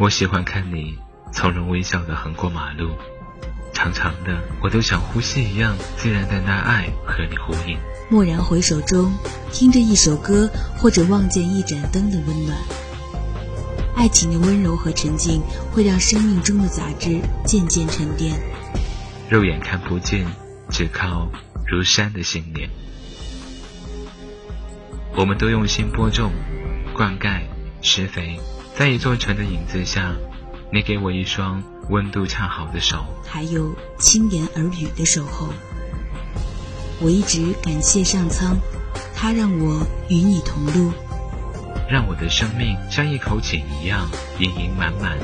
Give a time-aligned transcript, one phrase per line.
[0.00, 0.96] 我喜欢看你
[1.32, 2.92] 从容微笑的横过马路，
[3.72, 7.76] 长长的，我都像呼吸一样自然的拿爱和你呼应。
[8.08, 9.12] 蓦然回首中，
[9.52, 12.56] 听着一首歌，或者望见一盏灯的温暖。
[13.96, 15.42] 爱情的温柔和沉静，
[15.72, 18.40] 会让生命中的杂质渐渐沉淀。
[19.28, 20.24] 肉眼看不见，
[20.70, 21.28] 只靠
[21.66, 22.70] 如山的信念。
[25.16, 26.30] 我们都用心播种、
[26.94, 27.40] 灌溉、
[27.82, 28.38] 施肥，
[28.78, 30.14] 在一座城的影子下，
[30.72, 35.48] 你给我一双温度恰好的手，还有轻言耳语的守候。
[37.00, 38.56] 我一直感谢上苍，
[39.16, 40.92] 他让我与你同路，
[41.90, 45.18] 让我的生命像一口井一样盈盈满满。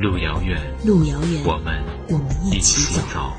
[0.00, 3.36] 路遥远，路遥远，我们我们一起走。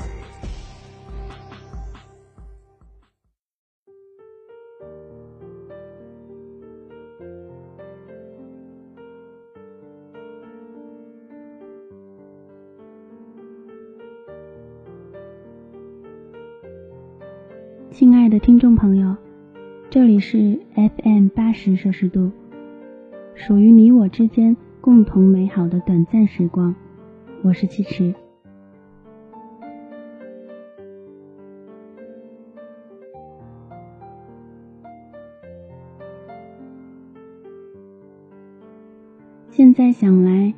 [18.44, 19.16] 听众朋友，
[19.88, 22.30] 这里是 FM 八十摄氏度，
[23.34, 26.74] 属于你我之间共同美好的短暂时光。
[27.42, 28.14] 我是七池。
[39.48, 40.52] 现在想来，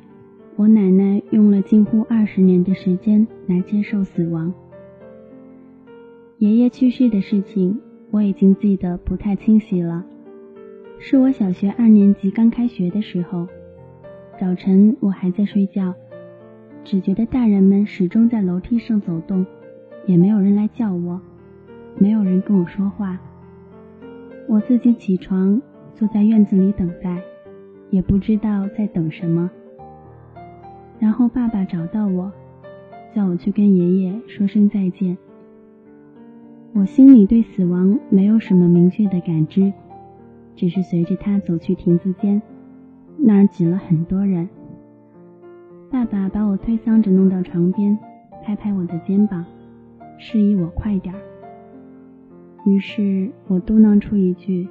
[0.57, 4.53] 我奶奶用了近乎二十年的时间来接受死亡。
[6.39, 10.05] 爷爷去世的事情，我已经记得不太清晰了。
[10.99, 13.47] 是我小学二年级刚开学的时候，
[14.39, 15.95] 早晨我还在睡觉，
[16.83, 19.43] 只觉得大人们始终在楼梯上走动，
[20.05, 21.19] 也没有人来叫我，
[21.97, 23.19] 没有人跟我说话。
[24.47, 25.59] 我自己起床，
[25.95, 27.19] 坐在院子里等待，
[27.89, 29.49] 也不知道在等什么。
[30.99, 32.31] 然后爸爸找到我，
[33.15, 35.17] 叫我去跟爷爷说声再见。
[36.77, 39.73] 我心里对死亡没有什么明确的感知，
[40.55, 42.39] 只是随着他走去亭子间，
[43.17, 44.47] 那儿挤了很多人。
[45.89, 47.97] 爸爸把我推搡着弄到床边，
[48.43, 49.43] 拍拍我的肩膀，
[50.19, 51.19] 示意我快点儿。
[52.67, 54.67] 于是我嘟囔出一句：“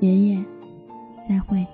[0.00, 0.42] 爷爷，
[1.28, 1.66] 再会。”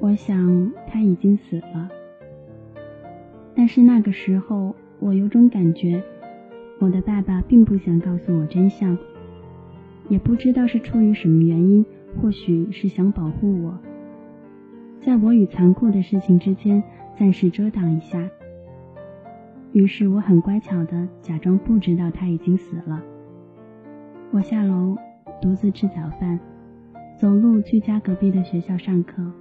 [0.00, 1.90] 我想他已经死了，
[3.54, 6.02] 但是那个时候我有种感觉。
[6.80, 8.96] 我的爸爸并不想告诉我真相，
[10.08, 11.84] 也不知道是出于什么原因，
[12.20, 13.76] 或许是想保护我，
[15.00, 16.82] 在我与残酷的事情之间
[17.18, 18.28] 暂时遮挡一下。
[19.72, 23.02] 于是我很乖巧的假装不知道他已经死了。
[24.30, 24.96] 我下楼
[25.42, 26.38] 独自吃早饭，
[27.20, 29.32] 走路去家隔壁的学校上课，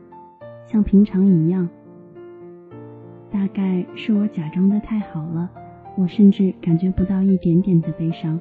[0.66, 1.70] 像平常一样。
[3.30, 5.50] 大概是我假装的太好了。
[5.98, 8.40] 我甚至感觉不到一点点的悲伤。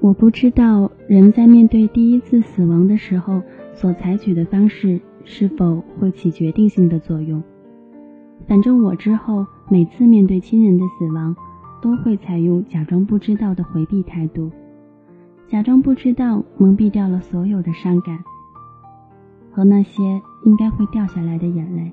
[0.00, 3.40] 我不知道人在面对第一次死亡的时候
[3.72, 7.40] 所采取的方式是否会起决定性的作用。
[8.48, 11.36] 反正我之后每次面对亲人的死亡，
[11.80, 14.50] 都会采用假装不知道的回避态度，
[15.46, 18.18] 假装不知道，蒙蔽掉了所有的伤感。
[19.52, 21.92] 和那些应该会掉下来的眼泪。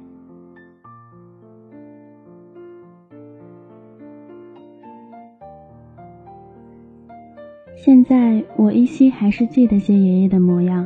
[7.76, 10.86] 现在我依稀还是记得谢爷爷的模样，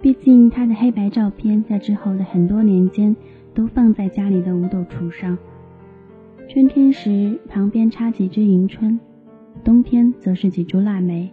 [0.00, 3.14] 毕竟他的黑白照片在之后的很多年间
[3.52, 5.36] 都放在家里的五斗橱上。
[6.48, 8.98] 春天时旁边插几枝迎春，
[9.62, 11.30] 冬天则是几株腊梅。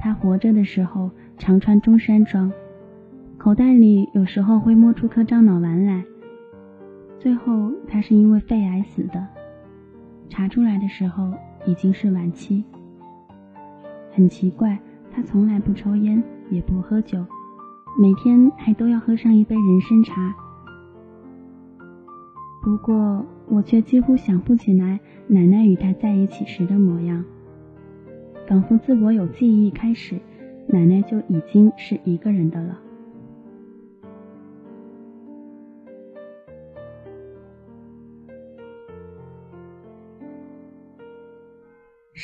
[0.00, 2.50] 他活着的时候常穿中山装。
[3.48, 6.04] 口袋里有时候会摸出颗樟脑丸来。
[7.18, 9.26] 最后，他是因为肺癌死的，
[10.28, 11.32] 查出来的时候
[11.64, 12.62] 已经是晚期。
[14.12, 14.78] 很奇怪，
[15.10, 17.24] 他从来不抽烟，也不喝酒，
[17.98, 20.34] 每天还都要喝上一杯人参茶。
[22.62, 27.24] 不过，我却几乎想不起来奶奶与他在一起时的模样，
[28.46, 30.20] 仿佛自我有记忆开始，
[30.66, 32.78] 奶奶就已经是一个人的了。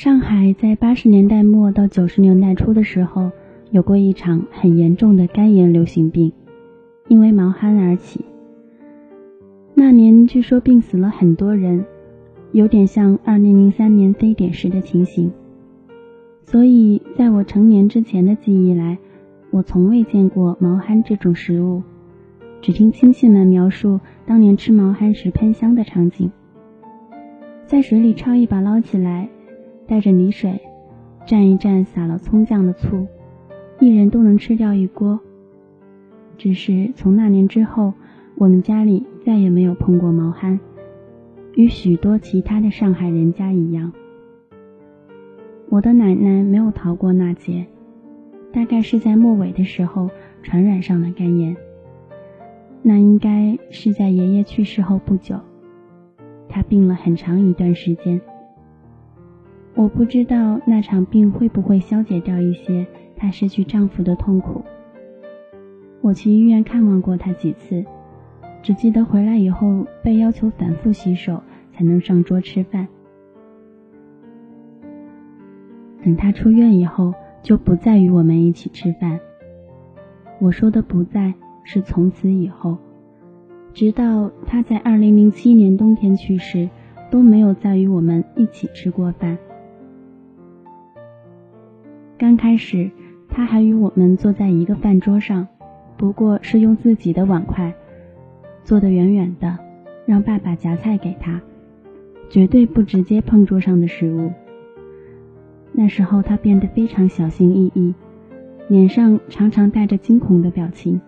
[0.04, 3.30] 上海在八十年代末到九十年代初的时候，
[3.70, 6.30] 有过一场很严重的肝炎流行病，
[7.08, 8.22] 因为毛蚶而起。
[9.72, 11.86] 那年据说病死了很多人，
[12.52, 15.32] 有点像二零零三年非典时的情形。
[16.42, 18.98] 所以在我成年之前的记忆来，
[19.50, 21.82] 我从未见过毛蚶这种食物，
[22.60, 26.30] 只听亲戚们描述当年吃毛蚶时喷香的场景。
[27.64, 29.30] 在水里焯一把捞起来，
[29.86, 30.60] 带着泥水，
[31.26, 33.06] 蘸一蘸撒了葱酱的醋，
[33.80, 35.20] 一人都能吃掉一锅。
[36.36, 37.94] 只是从那年之后，
[38.36, 40.58] 我们家里再也没有碰过毛蚶。
[41.54, 43.92] 与许多其他的上海人家一样，
[45.68, 47.66] 我的奶奶没有逃过那劫，
[48.52, 50.10] 大概是在末尾的时候
[50.42, 51.56] 传染上了肝炎。
[52.82, 55.38] 那应该是在爷爷去世后不久，
[56.48, 58.20] 她病了很长一段时间。
[59.74, 62.86] 我不知道那场病会不会消解掉一些
[63.16, 64.62] 她失去丈夫的痛苦。
[66.00, 67.84] 我去医院看望过她几次。
[68.62, 72.88] 只记得回来以后被要求反复洗手才能上桌吃饭。
[76.02, 77.12] 等她出院以后，
[77.42, 79.20] 就不再与我们一起吃饭。
[80.40, 82.78] 我说的不在是从此以后，
[83.74, 86.70] 直到她在二零零七年冬天去世，
[87.10, 89.36] 都没有再与我们一起吃过饭。
[92.16, 92.90] 刚开始，
[93.28, 95.46] 他还与我们坐在一个饭桌上，
[95.96, 97.74] 不过是用自己的碗筷。
[98.62, 99.58] 坐得远远的，
[100.06, 101.42] 让爸爸夹菜给他，
[102.30, 104.30] 绝对不直接碰桌上的食物。
[105.72, 107.92] 那时候他变得非常小心翼翼，
[108.68, 111.00] 脸上常常带着惊恐的表情，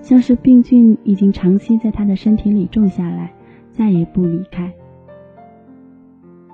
[0.00, 3.34] 像是病菌已经长期在他的身体里种下来，
[3.72, 4.72] 再也不离开。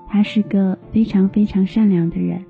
[0.08, 2.42] 他是个非常非常善良的人，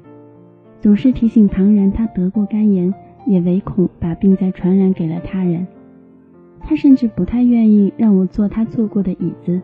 [0.81, 2.93] 总是提醒旁人他得过肝炎，
[3.27, 5.67] 也唯恐把病再传染给了他人。
[6.61, 9.61] 他甚至不太愿意让我坐他坐过的椅子，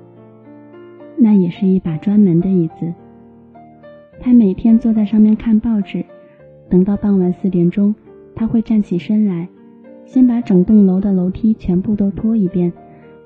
[1.17, 2.93] 那也是一把专门的椅子。
[4.21, 6.05] 他每天坐在上面看报纸，
[6.69, 7.95] 等到傍晚四点钟，
[8.35, 9.49] 他会站起身来，
[10.05, 12.73] 先把整栋楼的楼梯全部都拖一遍，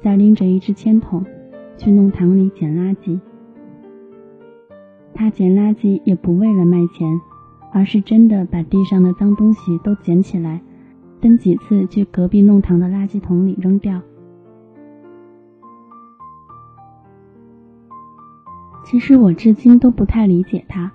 [0.01, 1.25] 再拎着一只铅筒
[1.77, 3.21] 去弄堂里捡垃圾。
[5.13, 7.21] 他捡垃圾也不为了卖钱，
[7.77, 10.63] 而是真的把地上的脏东西都捡起来。
[11.21, 14.01] 分几次去隔壁弄堂的垃圾桶里扔掉。
[18.87, 20.91] 其实我至今都不太理解他。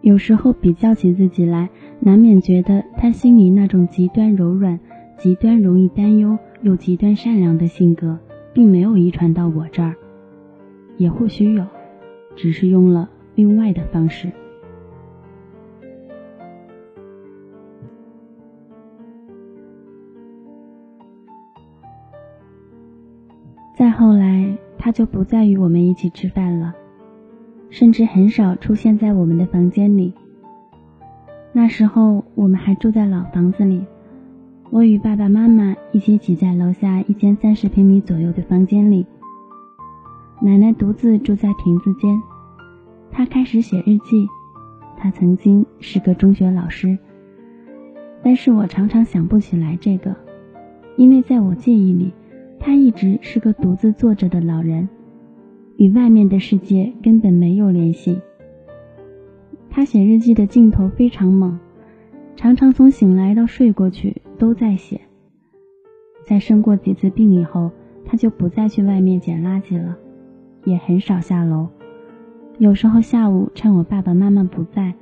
[0.00, 1.70] 有时候比较起自己来，
[2.00, 4.80] 难免觉得他心里那种极端柔软、
[5.16, 8.18] 极端容易担忧又极端善良的性格，
[8.52, 9.94] 并没有遗传到我这儿。
[10.96, 11.64] 也或许有，
[12.34, 14.32] 只是用了另外的方式。
[24.90, 26.74] 他就不再与我们一起吃饭了，
[27.68, 30.12] 甚至很少出现在我们的房间里。
[31.52, 33.86] 那时候我们还住在老房子里，
[34.70, 39.06] 我与爸爸妈妈一起挤在楼下一间三十平米左右的房间里，
[40.42, 42.20] 奶奶独自住在亭子间。
[43.12, 44.26] 她开始写日记，
[44.98, 46.98] 她曾经是个中学老师，
[48.24, 50.16] 但是我常常想不起来这个，
[50.96, 52.12] 因为在我记忆里。
[52.62, 54.86] 他一直是个独自坐着的老人，
[55.78, 58.20] 与外面的世界根本没有联系。
[59.70, 61.58] 他写日记的劲头非常猛，
[62.36, 65.00] 常常从醒来到睡过去都在写。
[66.26, 67.70] 在生过几次病以后，
[68.04, 69.96] 他就不再去外面捡垃圾了，
[70.64, 71.66] 也很少下楼。
[72.58, 74.92] 有时候下午趁我爸爸妈妈不在，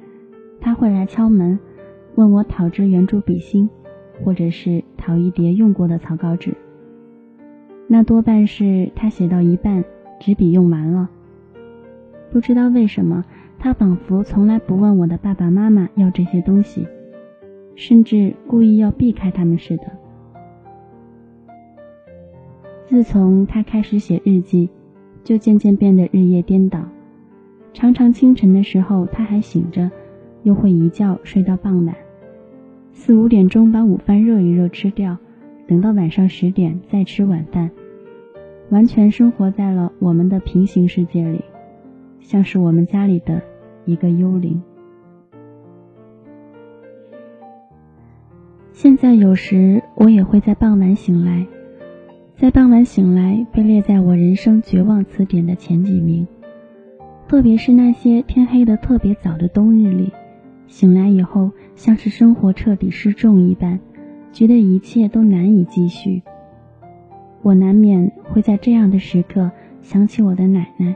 [0.60, 1.58] 他会来敲门，
[2.14, 3.68] 问我讨支圆珠笔芯，
[4.24, 6.54] 或者是讨一叠用过的草稿纸。
[7.90, 9.82] 那多半是他写到一半，
[10.20, 11.08] 纸笔用完了。
[12.30, 13.24] 不知道为什么，
[13.58, 16.86] 他仿佛从来不问我的爸爸妈妈要这些东西，
[17.74, 19.84] 甚至故意要避开他们似的。
[22.86, 24.68] 自从他开始写日记，
[25.24, 26.80] 就渐渐变得日夜颠倒。
[27.72, 29.90] 常常清晨的时候他还醒着，
[30.42, 31.94] 又会一觉睡到傍晚，
[32.92, 35.16] 四五点钟把午饭热一热吃掉。
[35.68, 37.70] 等到晚上十点再吃晚饭，
[38.70, 41.44] 完全生活在了我们的平行世界里，
[42.20, 43.42] 像是我们家里的
[43.84, 44.62] 一个幽灵。
[48.72, 51.46] 现在有时我也会在傍晚醒来，
[52.34, 56.26] 在傍晚醒来被列在我人生绝望词典的前几名，
[57.28, 60.10] 特别是那些天黑的特别早的冬日里，
[60.66, 63.78] 醒来以后像是生活彻底失重一般。
[64.38, 66.22] 觉得一切都难以继续，
[67.42, 69.50] 我难免会在这样的时刻
[69.82, 70.94] 想起我的奶奶。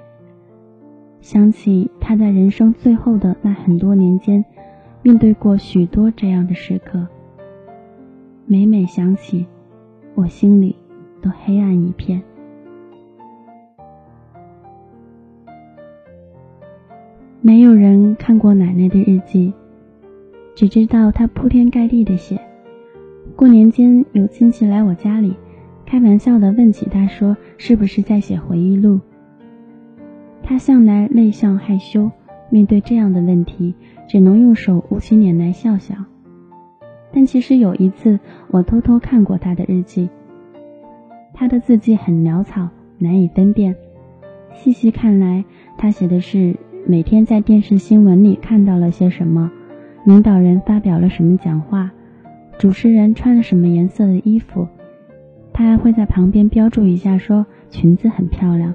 [1.21, 4.45] 想起她在人生最后的那很多年间，
[5.03, 7.05] 面对过许多这样的时刻。
[8.47, 9.45] 每每想起，
[10.15, 10.77] 我心里
[11.21, 12.23] 都黑暗一片。
[17.41, 19.53] 没有人看过奶奶的日记，
[20.55, 22.41] 只知道她铺天盖地的写。
[23.37, 25.35] 过年间有亲戚来我家里，
[25.87, 29.01] 开玩笑的问起他说：“是不是在写回忆录？”
[30.43, 32.11] 他向来内向害羞，
[32.51, 33.75] 面对这样的问题，
[34.09, 35.95] 只能用手捂起脸来笑笑。
[37.13, 40.09] 但其实有一次，我偷偷看过他的日记，
[41.33, 43.75] 他的字迹很潦草，难以分辨。
[44.53, 45.45] 细细看来，
[45.77, 46.57] 他写的是。
[46.85, 49.53] 每天在电视新闻里看到了些什么，
[50.05, 51.93] 领导人发表了什么讲话，
[52.63, 54.69] 主持人穿了什么颜色的衣服，
[55.53, 58.73] 他还会在旁边标注一下，说裙子很漂亮。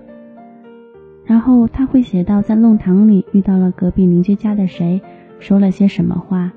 [1.24, 5.02] 然后他会写到在弄堂里遇到了隔壁邻居家的谁，
[5.40, 6.52] 说了些什么话，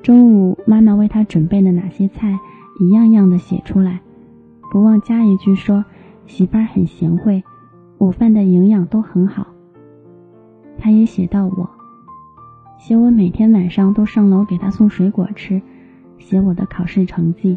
[0.00, 2.38] 中午妈妈为他准备了哪些菜，
[2.78, 4.00] 一样样的写出来，
[4.70, 5.84] 不忘加一句说
[6.26, 7.42] 媳妇儿很贤惠，
[7.98, 9.48] 午饭的营养都很好。
[10.78, 11.68] 他也写到我，
[12.78, 15.60] 写我每天晚上都上楼给他送水果吃，
[16.18, 17.56] 写我的考试成绩。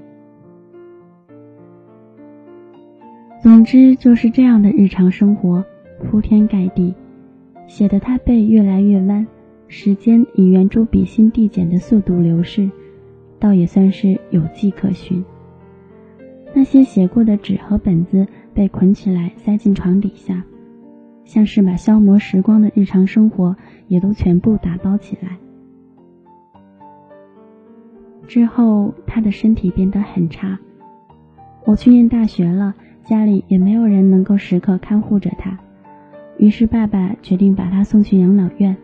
[3.41, 5.63] 总之就是这样的日常生活，
[6.03, 6.93] 铺天盖地，
[7.67, 9.25] 写的他背越来越弯，
[9.67, 12.69] 时间以圆珠笔芯递减的速度流逝，
[13.39, 15.23] 倒也算是有迹可循。
[16.53, 20.43] 那些写过的纸和本子被捆起来塞进床底下。
[21.23, 23.53] 像是把消磨时光的日常生活
[23.89, 25.37] 也都全部打包起来。
[28.27, 30.59] 之后，他的身体变得很差。
[31.65, 35.57] 我去念大学了，家里也没有人能够时刻看护着他，
[36.37, 38.75] 于是爸爸决定把他送去养老院。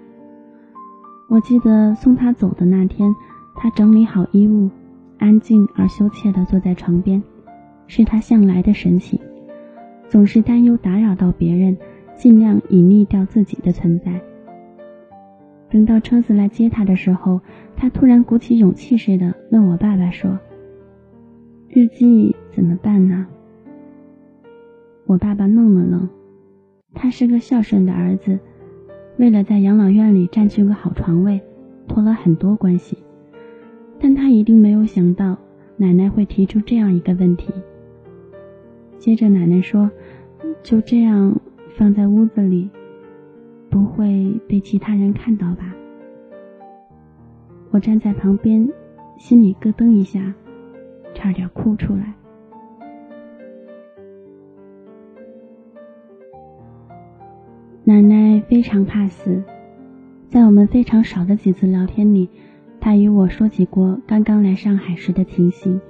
[1.30, 3.14] 我记得送他走的那天，
[3.56, 4.70] 他整理好衣物，
[5.20, 7.22] 安静而羞怯地坐在床边，
[7.88, 9.20] 是他向来的神情，
[10.08, 11.78] 总是担忧打扰到别人。
[12.16, 14.22] 尽量隐匿掉自己的存在。
[15.74, 17.42] 等到车子来接他的时候，
[17.76, 20.40] 他突然鼓起勇气似的问我爸爸说
[21.68, 23.26] ：“日记怎么办呢？”
[25.08, 26.08] 我爸爸愣了愣，
[26.94, 28.40] 他是个孝顺的儿子，
[29.18, 31.42] 为了在养老院里占据个好床位，
[31.88, 32.96] 托了很多关系，
[34.00, 35.36] 但他一定没有想到
[35.76, 37.52] 奶奶会提出这样一个问题。
[39.00, 39.90] 接着奶奶说
[40.62, 41.36] ：“就这样。”
[41.76, 42.70] 放在屋子里，
[43.74, 45.74] 不会被其他人看到吧？
[47.72, 48.70] 我站在旁边，
[49.18, 50.32] 心里咯噔一下，
[51.16, 52.14] 差点哭出来。
[57.84, 59.42] 奶奶非常怕死，
[60.30, 62.30] 在我们非常少的几次聊天里，
[62.80, 65.82] 她与我说起过刚刚来上海时的情形。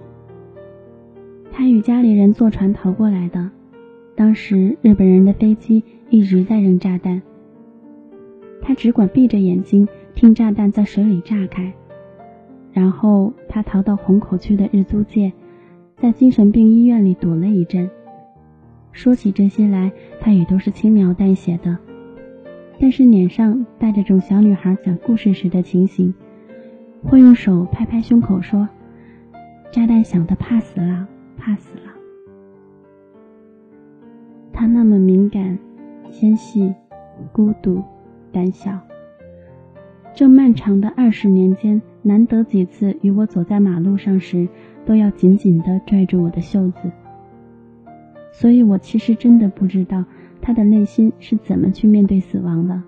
[1.52, 3.52] 她与家里人坐船逃过来的。
[4.16, 7.22] 当时日本人的飞机一直在扔炸弹，
[8.66, 11.74] 他只管闭着眼睛听炸弹在水里炸开，
[12.72, 15.34] 然后他逃到虹口区的日租界，
[15.98, 17.90] 在精神病医院里躲了一阵。
[18.94, 19.92] 说起这些来，
[20.22, 21.78] 他也都是轻描淡写的，
[22.80, 26.14] 但是脸上带着种小女孩讲故事时的情形，
[27.04, 28.70] 会用手拍拍胸口说
[29.72, 31.92] ：“炸弹响的怕死了，怕死了。”
[34.54, 35.58] 他那么敏感、
[36.10, 36.74] 纤细、
[37.32, 37.84] 孤独、
[38.34, 38.78] 胆小。
[40.14, 44.48] 这漫长的二十年间，难得几次与我走在马路上时，
[44.86, 46.92] 都要紧紧地拽住我的袖子。
[48.32, 50.04] 所以我其实真的不知道
[50.42, 52.82] 他的内心是怎么去面对死亡的。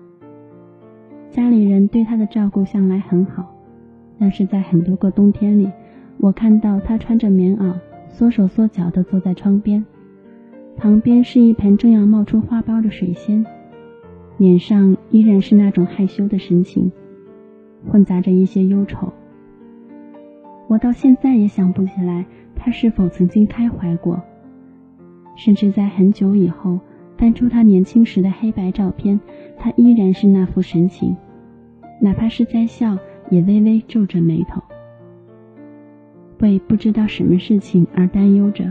[1.30, 3.54] 家里人对他的照顾向来很好，
[4.18, 5.70] 但是在很多个冬天里，
[6.18, 7.74] 我看到他穿着棉袄，
[8.08, 9.84] 缩手缩脚地坐在窗边。
[10.76, 13.44] 旁边是一盆正要冒出花苞的水仙，
[14.38, 16.90] 脸上依然是那种害羞的神情，
[17.90, 19.12] 混杂着一些忧愁。
[20.68, 24.20] 我到现在也想不起来他是否曾经开怀过，
[25.36, 26.78] 甚至在很久以后
[27.16, 29.18] 翻出他年轻时的黑白照片，
[29.56, 31.16] 他依然是那副神情，
[32.00, 32.98] 哪怕是在笑，
[33.30, 34.60] 也微微皱着眉头，
[36.40, 38.70] 为不知道什么事情而担忧着。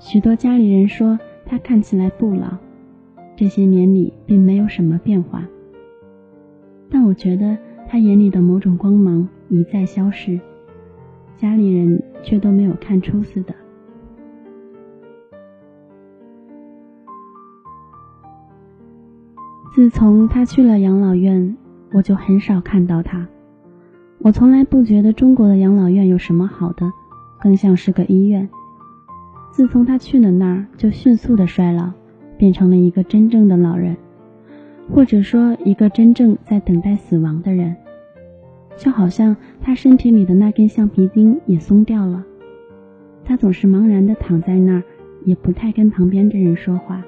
[0.00, 2.48] 许多家里人说他看起来不老，
[3.38, 5.46] 这些年里并没有什么变化。
[6.90, 10.40] 但我觉得他眼里的某种光芒一再消失，
[11.36, 13.54] 家里人却都没有看出似的。
[19.72, 21.56] 自从他去了养老院，
[21.92, 23.28] 我就很少看到他。
[24.18, 26.90] 我从来不觉得中国的养老院有什么好的，
[27.40, 28.50] 更像是个医院。
[29.52, 31.92] 自从他去了那儿，就迅速的衰老，
[32.38, 33.96] 变成了一个真正的老人，
[34.90, 37.76] 或者说一个真正在等待死亡的人。
[38.76, 42.24] 就好像他身体里的那根橡皮筋也松掉了，
[43.24, 44.82] 他总是茫然的躺在那儿，
[45.24, 47.04] 也不太跟旁边的人说话。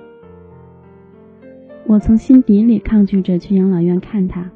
[1.87, 4.51] 我从心底里抗拒着去养老院看他，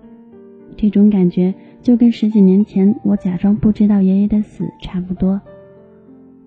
[0.77, 5.41] 这种感觉就跟十几年前我假装不知道爷爷的死差不多。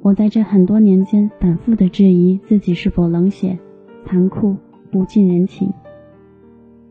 [0.01, 3.57] 我在这很多年间反复的质疑自己是否冷血、
[4.07, 4.55] 残酷、
[4.89, 5.73] 不近人情。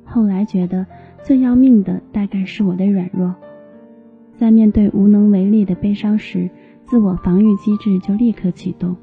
[0.05, 0.87] 后来觉得
[1.23, 3.35] 最要命的大概是我的软弱。
[4.37, 6.51] 在面对无能为力的悲伤时，
[6.85, 8.95] 自我防御机制就立刻启动。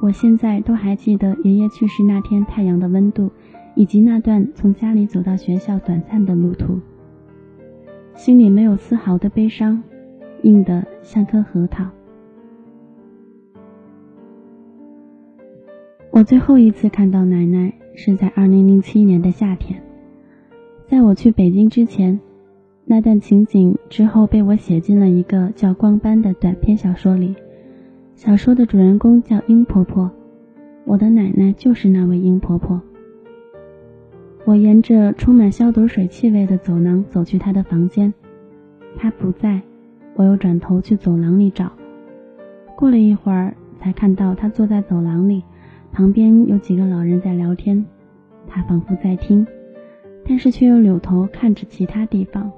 [0.00, 3.32] 我现在都还记得爷爷去世那天太阳的温度，
[3.74, 6.78] 以及那段从家里走到学校短暂的路途。
[8.14, 9.82] 心里没有丝毫的悲伤，
[10.42, 11.86] 硬得像颗核桃。
[16.20, 19.82] 我最后一次看到奶奶是在2007年的夏天，
[20.86, 22.20] 在我去北京之前。
[22.84, 27.34] 那段情景之后被我写进了一个叫《光斑》的短篇小说里。
[28.14, 30.10] 小说的主人公叫英婆婆，
[30.84, 32.78] 我的奶奶就是那位英婆婆。
[34.44, 38.12] 我沿着充满消毒水气味的走廊走去她的房间，
[38.94, 39.62] 她不在，
[40.16, 41.72] 我又转头去走廊里找。
[42.76, 45.42] 过了一会儿，才看到她坐在走廊里，
[45.92, 47.84] 旁边有几个老人在聊天，
[48.46, 49.46] 他仿佛在听，
[50.24, 52.50] 但是却又扭头看着其他地方。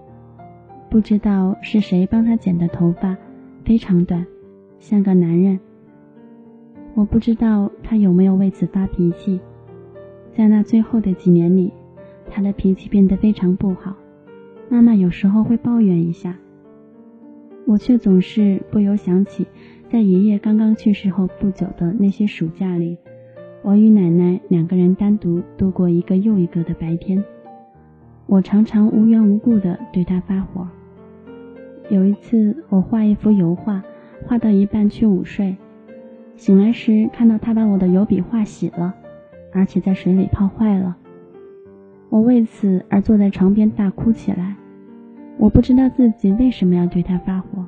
[0.91, 3.17] 不知道是谁帮他剪的头发，
[3.65, 4.27] 非常短，
[4.79, 5.59] 像个男人。
[6.95, 9.41] 我不知道他有没有为此发脾气。
[10.35, 11.73] 在那最后的几年里，
[12.31, 13.97] 他的脾气变得非常不好。
[14.69, 16.37] 妈妈有时候会抱怨一下，
[17.67, 19.47] 我却总是不由想起，
[19.91, 22.99] 在爷爷刚刚去世后不久的那些暑假里，
[23.63, 27.23] 我与奶奶两个人单独度过一个又一个的白天。
[28.27, 30.67] 我常常无缘无故地对她发火。
[31.89, 33.83] 有一次，我画一幅油画，
[34.27, 35.57] 画到一半去午睡，
[36.35, 38.95] 醒来时看到她把我的油笔画洗了，
[39.53, 40.97] 而且在水里泡坏了。
[42.09, 44.57] 我为此而坐在床边大哭起来。
[45.39, 47.65] 我不知道自己为什么要对她发火。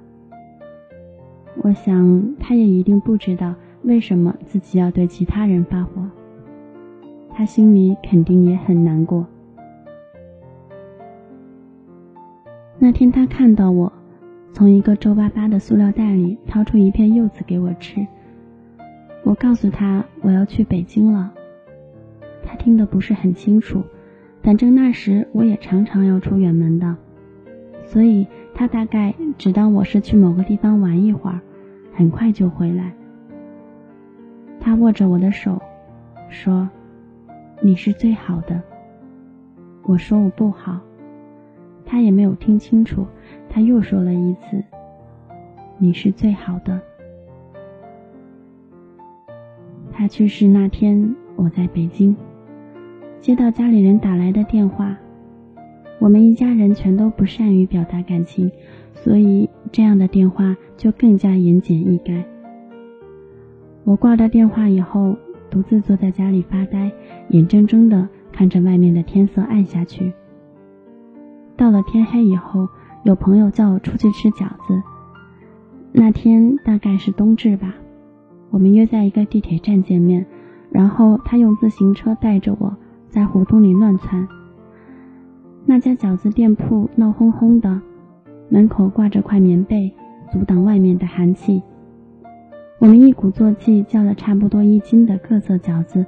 [1.63, 6.03] 我想他也一定不知道为什么自己要对其他人发火。
[7.31, 9.27] 他心里肯定也很难过。
[12.79, 13.93] 那天他看到我。
[14.53, 18.07] 从一个皱巴巴的塑料袋里掏出一片柚子给我吃。
[19.25, 21.35] 我告诉他我要去北京了。
[22.45, 23.83] 他听得不是很清楚，
[24.45, 26.97] 反正那时我也常常要出远门的，
[27.85, 31.41] 所以他大概只当我是去某个地方玩一会儿，
[31.93, 32.95] 很快就回来。
[34.61, 35.61] 他握着我的手，
[36.29, 36.69] 说
[37.61, 38.61] ：“你是最好的。”
[39.85, 40.81] 我说我不好。
[41.85, 43.07] 他也没有听清楚。
[43.49, 44.65] 他又说了一次
[45.79, 46.81] ：“你是最好的。”
[49.93, 52.17] 他去世那天，我在北京，
[53.21, 54.97] 接到家里人打来的电话。
[56.01, 58.51] 我们一家人全都不善于表达感情，
[58.95, 62.25] 所以这样的电话就更加言简意赅。
[63.85, 65.17] 我挂掉电话以后，
[65.51, 66.91] 独自坐在家里发呆，
[67.29, 70.13] 眼睁睁的看着外面的天色暗下去。
[71.57, 72.69] 到了天黑以后。
[73.05, 74.83] 有朋友叫我出去吃饺子。
[75.93, 77.75] 那天大概是冬至吧，
[78.49, 80.25] 我们约在一个地铁站见面，
[80.71, 82.75] 然后他用自行车带着我
[83.11, 84.27] 在胡同里乱窜。
[85.67, 87.79] 那家饺子店铺闹哄哄的，
[88.49, 89.95] 门口挂着块棉被，
[90.33, 91.63] 阻挡外面的寒气。
[92.79, 96.05] 我们一鼓作气叫了差不多一斤的各色饺子，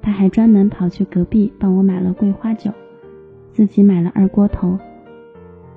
[0.00, 2.70] 他还专门跑去隔壁帮我买了桂花酒，
[3.50, 4.78] 自己买了二锅头。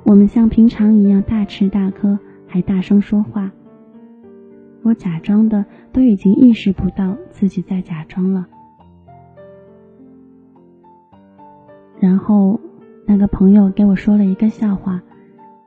[0.03, 3.51] 我们像平常一样大吃大喝，还大声说话。
[4.83, 8.45] 我假装的都已经意识不到自己在假装了。
[11.99, 12.59] 然后，
[13.07, 15.01] 那个朋友给我说了一个笑话，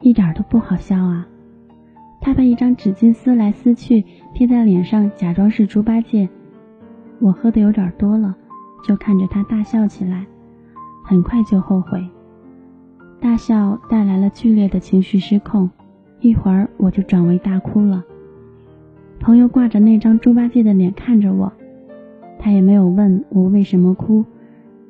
[0.01, 1.27] 一点都不好笑啊。
[2.21, 6.29] 他把一张纸巾撕来撕去，贴在脸上，假装是猪八戒。
[7.19, 8.37] 我喝的有点多了，
[8.85, 10.27] 就看着他大笑起来，
[11.05, 12.09] 很快就后悔。
[13.21, 15.69] 大笑带来了剧烈的情绪失控，
[16.21, 18.05] 一会儿我就转为大哭了。
[19.19, 21.53] 朋友挂着那张猪八戒的脸看着我，
[22.39, 24.25] 他也没有问我为什么哭，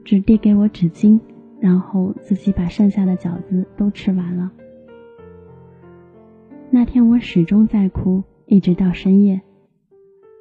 [0.05, 1.19] 只递给我纸巾，
[1.59, 4.51] 然后自己把剩下的饺子都吃完了。
[6.69, 9.39] 那天我始终在哭，一直到深夜。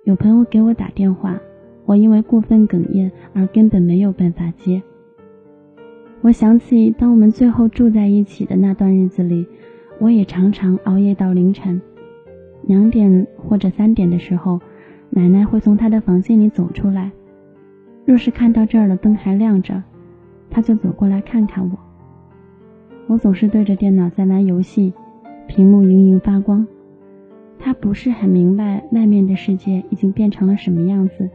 [0.05, 1.37] 有朋友给我打电话，
[1.85, 4.81] 我因为过分哽咽而根本没有办法接。
[6.21, 9.45] 我想起，当我们最后住在一起的那段日子里，
[9.99, 11.81] 我也常常熬夜到凌晨
[12.63, 14.61] 两点或者三点的时候，
[15.09, 17.11] 奶奶会从她的房间里走出来。
[18.05, 19.83] 若是看到这儿的灯还亮着，
[20.49, 21.77] 她就走过来看看我。
[23.07, 24.93] 我总是对着电脑在玩游戏，
[25.45, 26.65] 屏幕莹莹发光。
[27.59, 31.29] 他不是很明白外面的世界已经变成了什么样子，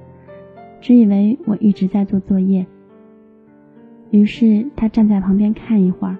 [0.80, 2.66] 只以为我一直在做作业。
[4.10, 6.16] 于是他站在旁边看一会儿，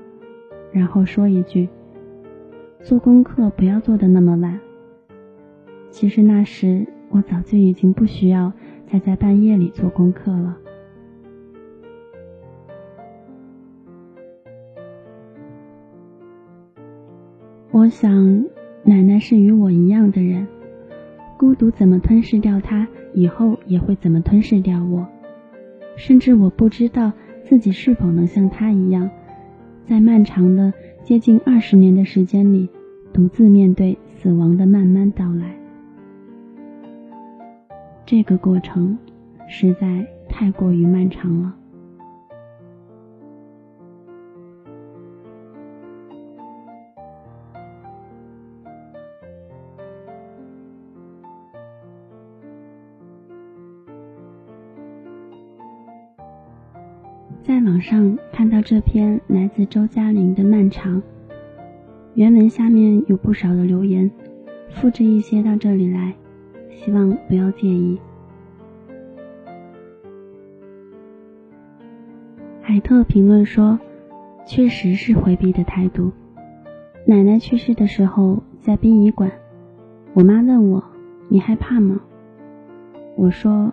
[0.72, 1.68] 然后说一句
[2.82, 4.58] ：“做功课不要做的那么晚。”
[5.90, 8.52] 其实那时我早就已经不需要
[8.90, 10.58] 再在半夜里做功课了。
[17.70, 18.44] 我想，
[18.84, 20.46] 奶奶是与我一样的人，
[21.36, 25.06] 孤独怎么吞噬掉她，以后也会怎么吞噬掉我，
[25.96, 27.12] 甚至我不知道。
[27.44, 29.10] 自己是否能像他一样，
[29.86, 32.68] 在漫长的接近二十年的时间里，
[33.12, 35.54] 独自面对死亡的慢慢到来？
[38.06, 38.96] 这个过程
[39.48, 41.54] 实在太过于漫长了。
[57.44, 60.98] 在网上看到这篇来自周嘉玲的《漫长》，
[62.14, 64.08] 原文下面有不少的留言，
[64.70, 66.14] 复制一些到这里来，
[66.70, 67.98] 希望不要介意。
[72.62, 73.76] 海特评论说
[74.46, 76.12] ：“确实是回避的态度。”
[77.04, 79.32] 奶奶去世的时候在殡仪馆，
[80.14, 80.82] 我妈问我
[81.28, 82.00] ：“你害怕吗？”
[83.18, 83.72] 我说：“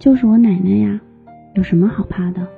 [0.00, 0.98] 就是我奶奶呀，
[1.54, 2.48] 有什么好怕的？”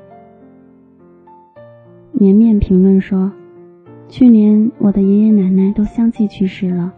[2.22, 3.32] 绵绵评论说
[4.06, 6.94] ：“去年我的爷爷奶奶都相继去世了。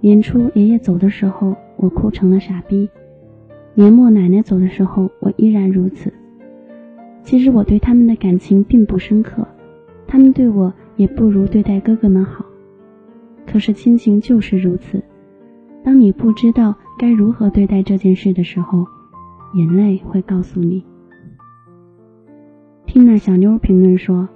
[0.00, 2.88] 年初爷爷走的时候，我哭成了傻逼；
[3.74, 6.10] 年末奶奶走的时候，我依然如此。
[7.22, 9.46] 其实我对他们的感情并不深刻，
[10.06, 12.42] 他们对我也不如对待哥哥们好。
[13.46, 15.04] 可是亲情就是如此，
[15.84, 18.86] 当你不知道该如何对待这件事的时候，
[19.52, 20.82] 眼泪会告诉你。”
[22.86, 24.26] 听那小妞评论说：“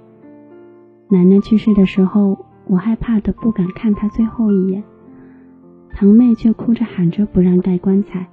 [1.13, 4.83] 奶奶去世的时候，我害怕的不敢看她最后一眼。
[5.91, 8.27] 堂妹却哭着喊着不让盖棺材。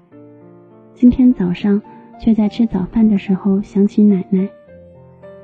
[0.95, 1.83] 今天早上
[2.19, 4.49] 却在吃早饭的时候想起奶奶，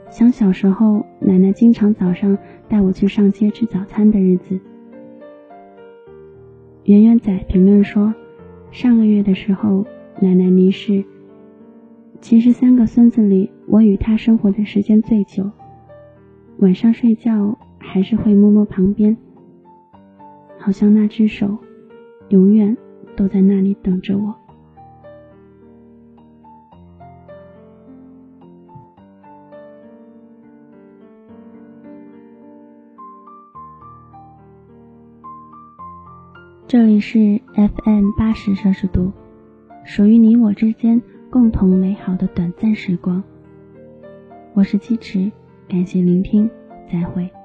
[0.09, 2.39] 想小时候奶奶经常早上
[2.71, 4.59] 带我去上街吃早餐的日子。”
[6.85, 8.15] 圆圆仔评论说
[8.73, 9.85] ：“上个月的时候，
[10.23, 11.05] 奶奶离世。”
[12.23, 15.51] 其实三个孙子里，我与他生活的时间最久。
[16.59, 19.17] 晚上睡觉还是会摸摸旁边，
[20.59, 21.59] 好像那只手
[22.31, 22.77] 永远
[23.15, 24.35] 都在那里等着我。
[36.67, 39.13] 这里是 FM 八十摄氏度，
[39.85, 41.03] 属于你我之间。
[41.29, 43.23] 共同美好的短暂时光。
[44.55, 45.31] 我是七池，
[45.69, 46.49] 感谢聆听，
[46.91, 47.36] 再会。